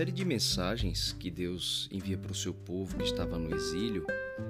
[0.00, 4.06] série de mensagens que Deus envia para o seu povo que estava no exílio,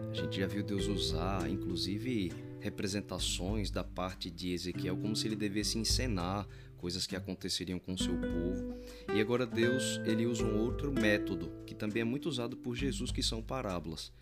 [0.09, 5.35] a gente já viu Deus usar, inclusive, representações da parte de Ezequiel como se ele
[5.35, 8.77] devesse encenar coisas que aconteceriam com o seu povo.
[9.13, 13.11] E agora Deus, ele usa um outro método, que também é muito usado por Jesus,
[13.11, 14.13] que são parábolas.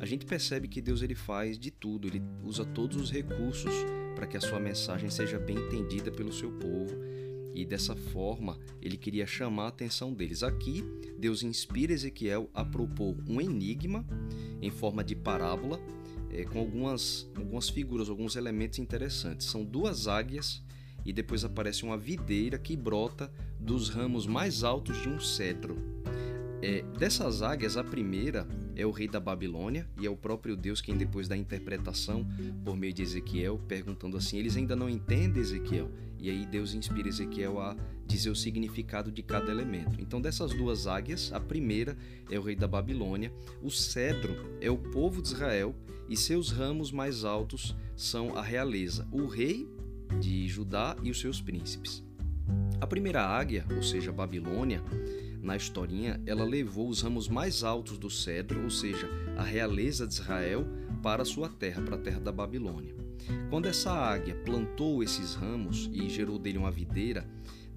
[0.00, 3.74] A gente percebe que Deus ele faz de tudo, ele usa todos os recursos
[4.16, 6.96] para que a sua mensagem seja bem entendida pelo seu povo.
[7.58, 10.44] E dessa forma, ele queria chamar a atenção deles.
[10.44, 10.84] Aqui,
[11.18, 14.06] Deus inspira Ezequiel a propor um enigma
[14.62, 15.80] em forma de parábola,
[16.30, 19.48] é, com algumas, algumas figuras, alguns elementos interessantes.
[19.48, 20.62] São duas águias
[21.04, 23.28] e depois aparece uma videira que brota
[23.58, 25.76] dos ramos mais altos de um cedro.
[26.62, 28.46] É, dessas águias, a primeira
[28.78, 32.24] é o rei da Babilônia e é o próprio Deus quem, depois da interpretação
[32.64, 35.90] por meio de Ezequiel, perguntando assim: eles ainda não entendem Ezequiel?
[36.20, 40.00] E aí Deus inspira Ezequiel a dizer o significado de cada elemento.
[40.00, 41.96] Então, dessas duas águias, a primeira
[42.30, 45.74] é o rei da Babilônia, o cedro é o povo de Israel
[46.08, 49.68] e seus ramos mais altos são a realeza, o rei
[50.20, 52.02] de Judá e os seus príncipes.
[52.80, 54.82] A primeira águia, ou seja, Babilônia,
[55.42, 60.14] na historinha, ela levou os ramos mais altos do cedro, ou seja, a realeza de
[60.14, 60.66] Israel,
[61.02, 62.94] para sua terra, para a terra da Babilônia.
[63.50, 67.28] Quando essa águia plantou esses ramos e gerou dele uma videira,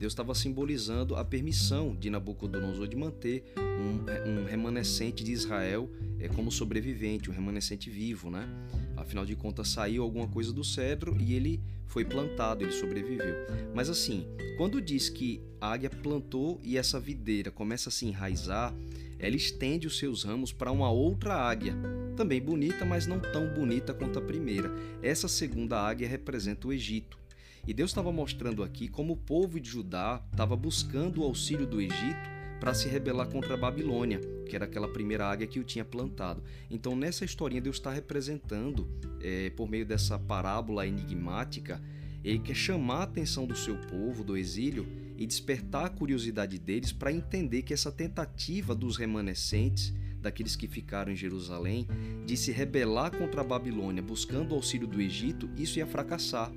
[0.02, 5.88] Deus estava simbolizando a permissão de Nabucodonosor de manter um, um remanescente de Israel
[6.20, 8.50] é, como sobrevivente, um remanescente vivo, né?
[8.98, 13.36] Afinal de contas, saiu alguma coisa do cedro e ele foi plantado, ele sobreviveu.
[13.76, 14.26] Mas assim,
[14.58, 18.74] quando diz que a águia plantou e essa videira começa a se enraizar,
[19.20, 21.76] ela estende os seus ramos para uma outra águia,
[22.18, 24.72] também bonita, mas não tão bonita quanto a primeira.
[25.04, 27.21] Essa segunda águia representa o Egito.
[27.68, 31.80] E Deus estava mostrando aqui como o povo de Judá estava buscando o auxílio do
[31.80, 35.86] Egito para se rebelar contra a Babilônia, que era aquela primeira águia que o tinha
[35.86, 36.44] plantado.
[36.70, 38.88] Então, nessa historinha, Deus está representando,
[39.20, 41.82] é, por meio dessa parábola enigmática,
[42.24, 46.92] ele quer chamar a atenção do seu povo, do exílio, e despertar a curiosidade deles
[46.92, 51.88] para entender que essa tentativa dos remanescentes, daqueles que ficaram em Jerusalém,
[52.26, 56.52] de se rebelar contra a Babilônia buscando o auxílio do Egito, isso ia fracassar.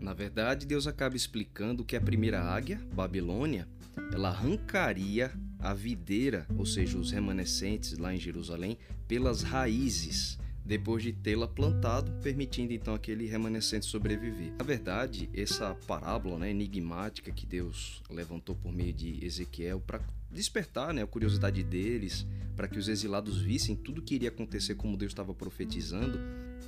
[0.00, 3.68] Na verdade, Deus acaba explicando que a primeira águia, Babilônia,
[4.12, 11.12] ela arrancaria a videira, ou seja, os remanescentes lá em Jerusalém, pelas raízes, depois de
[11.12, 14.54] tê-la plantado, permitindo então aquele remanescente sobreviver.
[14.58, 20.00] Na verdade, essa parábola né, enigmática que Deus levantou por meio de Ezequiel para
[20.30, 24.96] despertar né, a curiosidade deles, para que os exilados vissem tudo que iria acontecer como
[24.96, 26.18] Deus estava profetizando,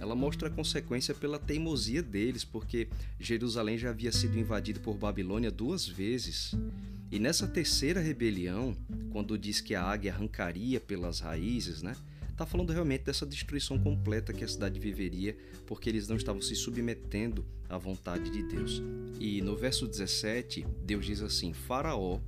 [0.00, 2.88] ela mostra a consequência pela teimosia deles, porque
[3.20, 6.54] Jerusalém já havia sido invadida por Babilônia duas vezes.
[7.10, 8.76] E nessa terceira rebelião,
[9.10, 11.94] quando diz que a águia arrancaria pelas raízes, né?
[12.30, 16.56] Está falando realmente dessa destruição completa que a cidade viveria, porque eles não estavam se
[16.56, 18.82] submetendo à vontade de Deus.
[19.20, 22.18] E no verso 17, Deus diz assim: Faraó,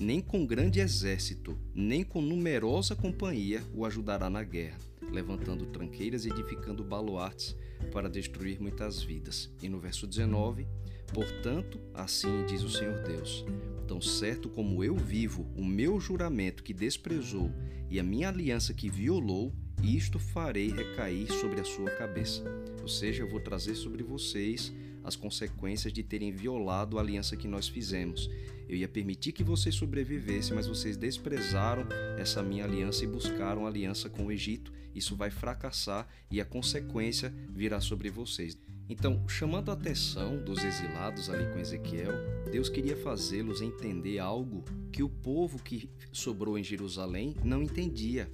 [0.00, 4.78] nem com grande exército, nem com numerosa companhia o ajudará na guerra,
[5.10, 7.56] levantando tranqueiras e edificando baluartes
[7.92, 9.50] para destruir muitas vidas.
[9.62, 10.66] E no verso 19,
[11.12, 13.44] Portanto, assim diz o Senhor Deus:
[13.86, 17.50] Tão certo como eu vivo, o meu juramento que desprezou
[17.90, 22.44] e a minha aliança que violou, isto farei recair sobre a sua cabeça.
[22.82, 24.72] Ou seja, eu vou trazer sobre vocês
[25.08, 28.30] as consequências de terem violado a aliança que nós fizemos.
[28.68, 31.86] Eu ia permitir que vocês sobrevivessem, mas vocês desprezaram
[32.18, 34.72] essa minha aliança e buscaram aliança com o Egito.
[34.94, 38.58] Isso vai fracassar e a consequência virá sobre vocês.
[38.88, 42.12] Então, chamando a atenção dos exilados ali com Ezequiel,
[42.50, 48.30] Deus queria fazê-los entender algo que o povo que sobrou em Jerusalém não entendia.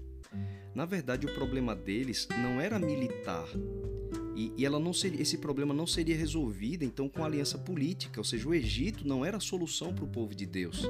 [0.74, 3.46] Na verdade, o problema deles não era militar.
[4.36, 8.24] E, e ela não seria, esse problema não seria resolvido então com aliança política, ou
[8.24, 10.84] seja, o Egito não era a solução para o povo de Deus.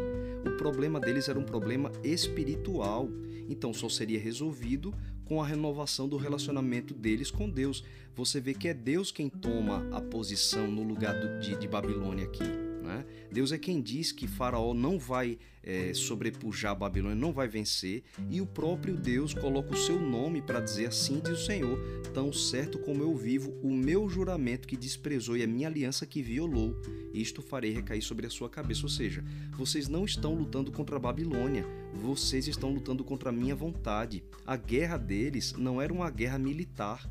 [0.46, 3.08] O problema deles era um problema espiritual,
[3.48, 4.94] então só seria resolvido
[5.24, 7.84] com a renovação do relacionamento deles com Deus.
[8.14, 12.24] Você vê que é Deus quem toma a posição no lugar do, de, de Babilônia
[12.24, 12.73] aqui.
[12.84, 13.04] Né?
[13.32, 18.02] Deus é quem diz que Faraó não vai é, sobrepujar a Babilônia, não vai vencer,
[18.30, 21.78] e o próprio Deus coloca o seu nome para dizer assim: diz o Senhor,
[22.12, 26.22] tão certo como eu vivo, o meu juramento que desprezou e a minha aliança que
[26.22, 26.78] violou,
[27.14, 28.82] isto farei recair sobre a sua cabeça.
[28.82, 29.24] Ou seja,
[29.56, 34.22] vocês não estão lutando contra a Babilônia, vocês estão lutando contra a minha vontade.
[34.46, 37.10] A guerra deles não era uma guerra militar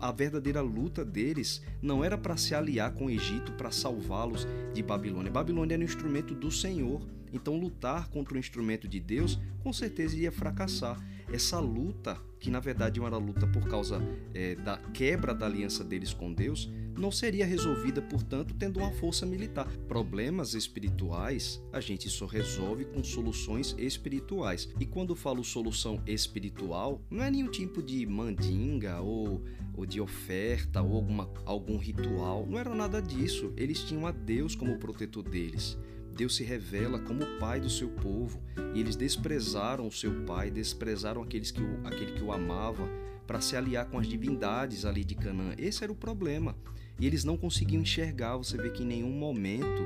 [0.00, 4.82] a verdadeira luta deles não era para se aliar com o Egito para salvá-los de
[4.82, 5.30] Babilônia.
[5.30, 7.00] Babilônia era um instrumento do Senhor.
[7.32, 10.98] Então, lutar contra o instrumento de Deus com certeza iria fracassar.
[11.32, 14.00] Essa luta, que na verdade era uma luta por causa
[14.32, 19.26] é, da quebra da aliança deles com Deus, não seria resolvida, portanto, tendo uma força
[19.26, 19.68] militar.
[19.86, 24.68] Problemas espirituais a gente só resolve com soluções espirituais.
[24.80, 29.42] E quando falo solução espiritual, não é nenhum tipo de mandinga ou,
[29.74, 33.52] ou de oferta ou alguma, algum ritual, não era nada disso.
[33.56, 35.78] Eles tinham a Deus como protetor deles.
[36.16, 38.42] Deus se revela como o pai do seu povo
[38.74, 42.88] e eles desprezaram o seu pai, desprezaram aqueles que o, aquele que o amava
[43.26, 45.54] para se aliar com as divindades ali de Canaã.
[45.58, 46.56] Esse era o problema.
[46.98, 48.38] E eles não conseguiam enxergar.
[48.38, 49.82] Você vê que em nenhum momento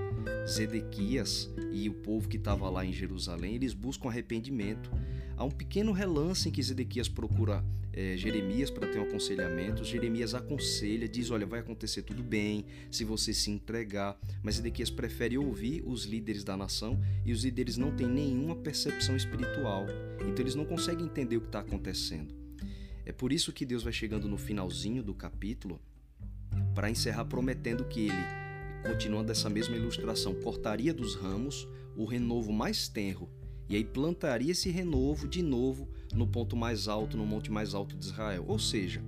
[0.46, 4.88] Zedequias e o povo que estava lá em Jerusalém eles buscam arrependimento.
[5.40, 7.64] Há um pequeno relance em que Zedequias procura
[7.94, 9.82] é, Jeremias para ter um aconselhamento.
[9.82, 14.20] Jeremias aconselha, diz: Olha, vai acontecer tudo bem se você se entregar.
[14.42, 19.16] Mas Zedequias prefere ouvir os líderes da nação e os líderes não têm nenhuma percepção
[19.16, 19.86] espiritual.
[20.28, 22.34] Então eles não conseguem entender o que está acontecendo.
[23.06, 25.80] É por isso que Deus vai chegando no finalzinho do capítulo
[26.74, 28.24] para encerrar prometendo que ele,
[28.86, 31.66] continuando essa mesma ilustração, cortaria dos ramos
[31.96, 33.39] o renovo mais tenro
[33.70, 37.96] e aí plantaria esse renovo de novo no ponto mais alto, no monte mais alto
[37.96, 38.44] de Israel.
[38.48, 39.00] Ou seja,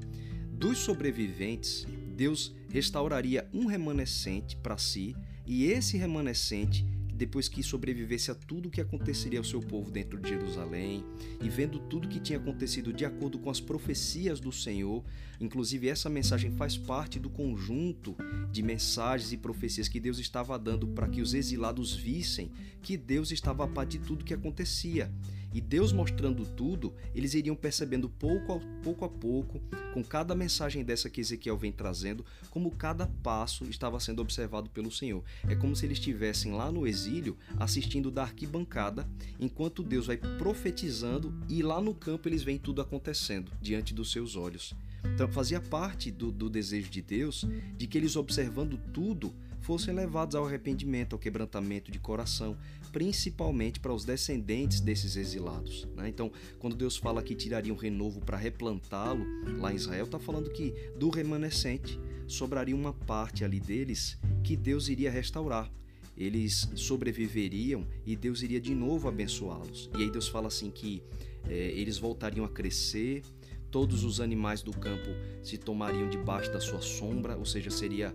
[0.52, 8.34] dos sobreviventes, Deus restauraria um remanescente para si, e esse remanescente depois que sobrevivesse a
[8.34, 11.04] tudo o que aconteceria ao seu povo dentro de Jerusalém
[11.40, 15.04] e vendo tudo que tinha acontecido de acordo com as profecias do Senhor,
[15.40, 18.16] inclusive essa mensagem faz parte do conjunto
[18.50, 22.50] de mensagens e profecias que Deus estava dando para que os exilados vissem
[22.82, 25.10] que Deus estava a par de tudo que acontecia
[25.52, 29.60] e Deus mostrando tudo, eles iriam percebendo pouco a pouco, a pouco
[29.92, 34.90] com cada mensagem dessa que Ezequiel vem trazendo, como cada passo estava sendo observado pelo
[34.90, 35.22] Senhor.
[35.48, 39.08] É como se eles estivessem lá no exílio assistindo da arquibancada,
[39.38, 44.36] enquanto Deus vai profetizando e lá no campo eles veem tudo acontecendo diante dos seus
[44.36, 44.74] olhos.
[45.04, 47.44] Então fazia parte do, do desejo de Deus
[47.76, 52.56] de que eles observando tudo fossem levados ao arrependimento, ao quebrantamento de coração,
[52.92, 55.88] principalmente para os descendentes desses exilados.
[55.96, 56.08] Né?
[56.08, 59.24] Então, quando Deus fala que tiraria um renovo para replantá-lo
[59.58, 64.88] lá em Israel, está falando que do remanescente sobraria uma parte ali deles que Deus
[64.88, 65.70] iria restaurar.
[66.16, 69.88] Eles sobreviveriam e Deus iria de novo abençoá-los.
[69.96, 71.02] E aí Deus fala assim que
[71.48, 73.22] é, eles voltariam a crescer,
[73.72, 75.08] todos os animais do campo
[75.42, 78.14] se tomariam debaixo da sua sombra, ou seja, seria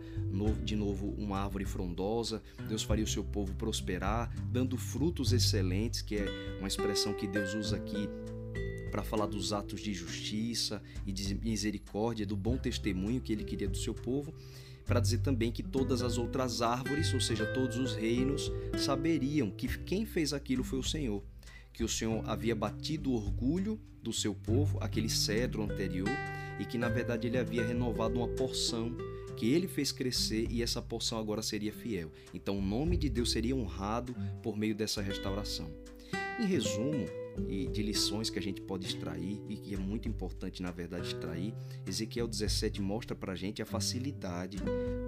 [0.63, 2.44] de novo uma árvore frondosa.
[2.69, 7.56] Deus faria o seu povo prosperar, dando frutos excelentes, que é uma expressão que Deus
[7.56, 8.07] usa aqui
[8.92, 13.68] para falar dos atos de justiça e de misericórdia, do bom testemunho que ele queria
[13.68, 14.33] do seu povo,
[14.86, 19.68] para dizer também que todas as outras árvores, ou seja, todos os reinos, saberiam que
[19.80, 21.24] quem fez aquilo foi o Senhor
[21.77, 26.09] que o Senhor havia batido o orgulho do seu povo, aquele cedro anterior,
[26.59, 28.97] e que na verdade ele havia renovado uma porção
[29.38, 32.12] que ele fez crescer e essa porção agora seria fiel.
[32.33, 35.69] Então o nome de Deus seria honrado por meio dessa restauração.
[36.39, 37.06] Em resumo,
[37.47, 41.06] e de lições que a gente pode extrair e que é muito importante na verdade
[41.06, 41.53] extrair,
[41.85, 44.57] Ezequiel 17 mostra para a gente a facilidade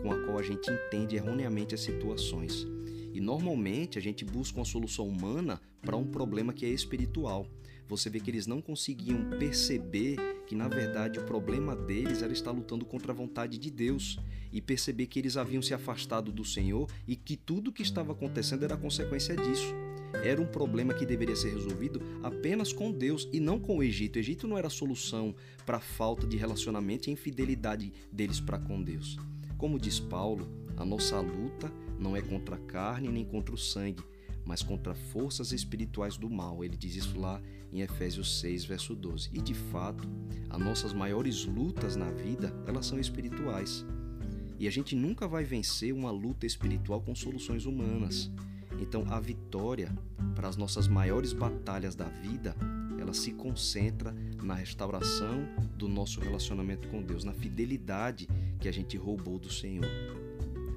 [0.04, 2.68] com a qual a gente entende erroneamente as situações.
[3.13, 7.47] E normalmente a gente busca uma solução humana para um problema que é espiritual.
[7.87, 12.51] Você vê que eles não conseguiam perceber que na verdade o problema deles era estar
[12.51, 14.19] lutando contra a vontade de Deus
[14.54, 18.11] e perceber que eles haviam se afastado do Senhor e que tudo o que estava
[18.11, 19.73] acontecendo era consequência disso.
[20.23, 24.16] Era um problema que deveria ser resolvido apenas com Deus e não com o Egito.
[24.16, 25.35] O Egito não era solução
[25.66, 29.18] para a falta de relacionamento e infidelidade deles para com Deus.
[29.57, 30.47] Como diz Paulo,
[30.78, 34.04] a nossa luta não é contra a carne nem contra o sangue,
[34.46, 36.64] mas contra forças espirituais do mal.
[36.64, 37.42] Ele diz isso lá
[37.72, 39.30] em Efésios 6, verso 12.
[39.34, 40.08] E de fato,
[40.50, 43.86] as nossas maiores lutas na vida, elas são espirituais.
[44.58, 48.32] E a gente nunca vai vencer uma luta espiritual com soluções humanas.
[48.82, 49.94] Então, a vitória
[50.36, 52.56] para as nossas maiores batalhas da vida,
[53.00, 58.28] ela se concentra na restauração do nosso relacionamento com Deus, na fidelidade
[58.60, 59.86] que a gente roubou do Senhor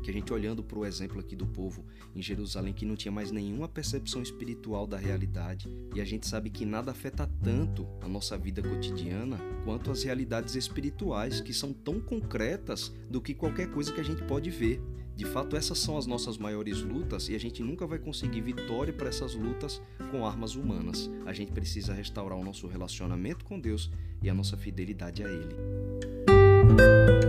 [0.03, 3.13] que a gente olhando para o exemplo aqui do povo em Jerusalém que não tinha
[3.13, 8.09] mais nenhuma percepção espiritual da realidade, e a gente sabe que nada afeta tanto a
[8.09, 13.93] nossa vida cotidiana quanto as realidades espirituais que são tão concretas do que qualquer coisa
[13.93, 14.83] que a gente pode ver.
[15.15, 18.93] De fato, essas são as nossas maiores lutas e a gente nunca vai conseguir vitória
[18.93, 19.81] para essas lutas
[20.11, 21.11] com armas humanas.
[21.27, 23.91] A gente precisa restaurar o nosso relacionamento com Deus
[24.23, 27.22] e a nossa fidelidade a Ele.